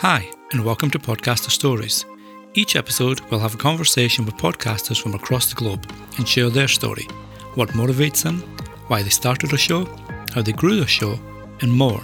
[0.00, 2.04] Hi, and welcome to Podcaster Stories.
[2.52, 6.68] Each episode, we'll have a conversation with podcasters from across the globe and share their
[6.68, 7.04] story
[7.54, 8.42] what motivates them,
[8.88, 9.86] why they started a show,
[10.34, 11.18] how they grew the show,
[11.62, 12.02] and more.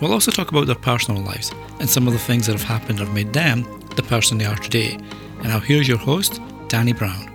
[0.00, 3.00] We'll also talk about their personal lives and some of the things that have happened
[3.00, 3.66] or made them
[3.96, 4.92] the person they are today.
[5.38, 7.27] And now, here's your host, Danny Brown.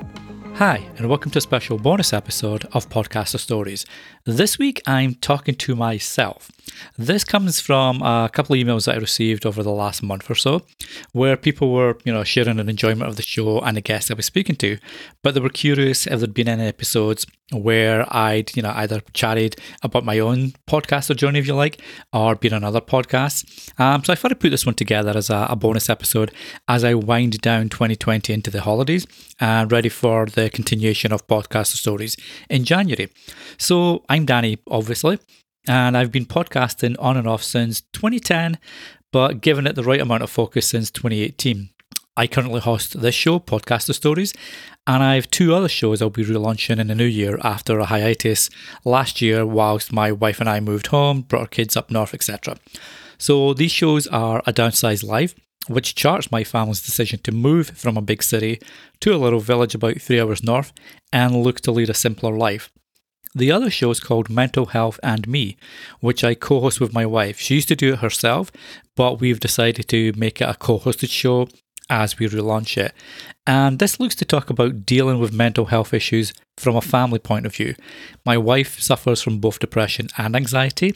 [0.58, 3.88] Hi, and welcome to a special bonus episode of Podcaster Stories.
[4.26, 6.52] This week I'm talking to myself.
[6.96, 10.36] This comes from a couple of emails that I received over the last month or
[10.36, 10.62] so,
[11.12, 14.14] where people were, you know, sharing an enjoyment of the show and the guests I
[14.14, 14.78] was speaking to,
[15.24, 19.56] but they were curious if there'd been any episodes where I'd, you know, either chatted
[19.82, 21.82] about my own podcast or journey, if you like,
[22.12, 23.70] or been on other podcasts.
[23.80, 26.32] Um, so I thought I'd put this one together as a, a bonus episode
[26.68, 29.06] as I wind down 2020 into the holidays
[29.40, 32.16] and ready for the continuation of podcast stories
[32.50, 33.10] in January.
[33.58, 35.20] So I'm Danny, obviously,
[35.68, 38.58] and I've been podcasting on and off since 2010,
[39.12, 41.73] but given it the right amount of focus since 2018.
[42.16, 44.36] I currently host this show, Podcaster Stories,
[44.86, 47.86] and I have two other shows I'll be relaunching in the new year after a
[47.86, 48.52] hiatus
[48.86, 52.58] last year whilst my wife and I moved home, brought our kids up north, etc.
[53.18, 55.34] So these shows are A Downsized Life,
[55.68, 58.62] which charts my family's decision to move from a big city
[59.00, 60.72] to a little village about three hours north
[61.12, 62.72] and look to lead a simpler life.
[63.34, 65.58] The other show is called Mental Health and Me,
[66.00, 67.40] which I co host with my wife.
[67.40, 68.52] She used to do it herself,
[68.96, 71.48] but we've decided to make it a co hosted show
[71.94, 72.94] as we relaunch it.
[73.46, 77.46] And this looks to talk about dealing with mental health issues from a family point
[77.46, 77.76] of view.
[78.26, 80.96] My wife suffers from both depression and anxiety.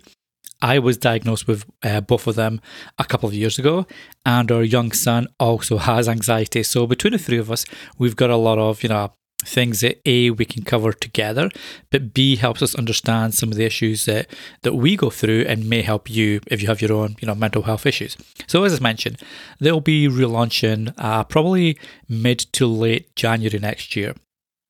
[0.59, 2.62] I was diagnosed with uh, both of them
[2.98, 3.86] a couple of years ago,
[4.25, 6.64] and our young son also has anxiety.
[6.64, 7.64] So between the three of us,
[8.00, 9.14] we've got a lot of you know
[9.45, 11.49] things that A, we can cover together,
[11.91, 14.27] but B, helps us understand some of the issues that,
[14.63, 17.35] that we go through and may help you if you have your own, you know,
[17.35, 18.17] mental health issues.
[18.47, 19.21] So as I mentioned,
[19.59, 21.77] they'll be relaunching uh, probably
[22.09, 24.16] mid to late January next year.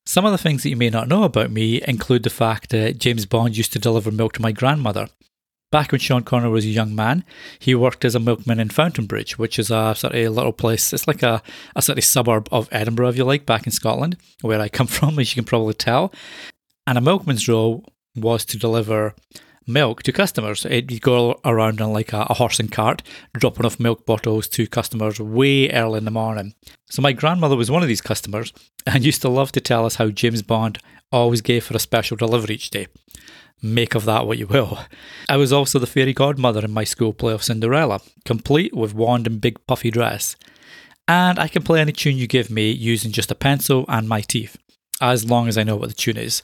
[0.05, 2.97] Some of the things that you may not know about me include the fact that
[2.97, 5.09] James Bond used to deliver milk to my grandmother.
[5.69, 7.25] Back when Sean Connery was a young man,
[7.59, 10.93] he worked as a milkman in Fountainbridge, which is a sort of little place.
[10.93, 11.41] It's like a,
[11.75, 14.87] a sort of suburb of Edinburgh, if you like, back in Scotland, where I come
[14.87, 16.13] from, as you can probably tell.
[16.85, 17.83] And a milkman's role
[18.15, 19.13] was to deliver
[19.67, 20.65] milk to customers.
[20.69, 23.03] you go around on like a, a, horse and cart,
[23.33, 26.53] dropping off milk bottles to customers way early in the morning.
[26.89, 28.53] So my grandmother was one of these customers
[28.85, 30.79] and used to love to tell us how James Bond
[31.11, 32.87] always gave her a special delivery each day
[33.61, 34.79] make of that what you will.
[35.29, 39.27] I was also the fairy godmother in my school play of Cinderella, complete with wand
[39.27, 40.35] and big puffy dress.
[41.07, 44.21] And I can play any tune you give me using just a pencil and my
[44.21, 44.57] teeth,
[45.01, 46.43] as long as I know what the tune is.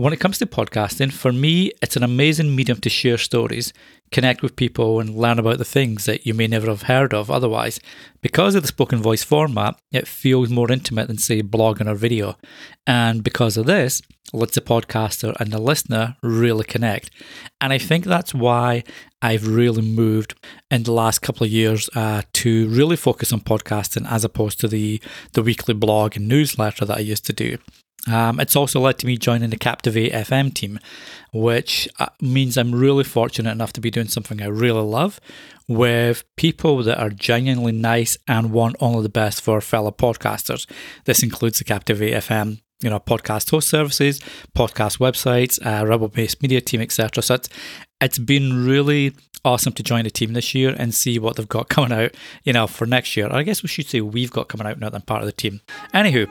[0.00, 3.74] When it comes to podcasting, for me, it's an amazing medium to share stories,
[4.10, 7.30] connect with people, and learn about the things that you may never have heard of
[7.30, 7.80] otherwise.
[8.22, 12.38] Because of the spoken voice format, it feels more intimate than, say, blogging or video.
[12.86, 14.00] And because of this,
[14.32, 17.10] lets the podcaster and the listener really connect.
[17.60, 18.84] And I think that's why
[19.20, 20.34] I've really moved
[20.70, 24.68] in the last couple of years uh, to really focus on podcasting as opposed to
[24.68, 24.98] the,
[25.34, 27.58] the weekly blog and newsletter that I used to do.
[28.08, 30.78] Um, it's also led to me joining the Captivate FM team,
[31.32, 35.20] which uh, means I'm really fortunate enough to be doing something I really love
[35.68, 40.66] with people that are genuinely nice and want only the best for fellow podcasters.
[41.04, 44.20] This includes the Captivate FM you know, podcast host services,
[44.56, 47.22] podcast websites, uh, Rebel Base Media team, etc.
[47.22, 47.48] So it's,
[48.00, 51.68] it's been really awesome to join the team this year and see what they've got
[51.68, 53.28] coming out, you know, for next year.
[53.30, 55.32] I guess we should say we've got coming out now that I'm part of the
[55.32, 55.60] team.
[55.94, 56.30] Anywho,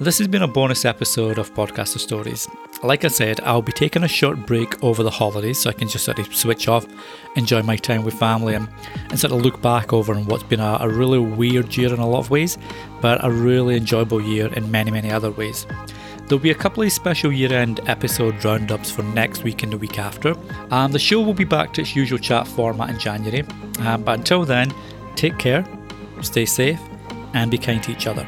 [0.00, 2.48] this has been a bonus episode of Podcaster Stories.
[2.82, 5.88] Like I said, I'll be taking a short break over the holidays so I can
[5.88, 6.86] just sort of switch off,
[7.36, 8.66] enjoy my time with family, and,
[9.10, 12.00] and sort of look back over on what's been a, a really weird year in
[12.00, 12.56] a lot of ways,
[13.02, 15.66] but a really enjoyable year in many, many other ways.
[16.26, 19.76] There'll be a couple of special year end episode roundups for next week and the
[19.76, 20.34] week after.
[20.70, 23.44] And the show will be back to its usual chat format in January.
[23.80, 24.72] Um, but until then,
[25.14, 25.62] take care,
[26.22, 26.80] stay safe,
[27.34, 28.26] and be kind to each other.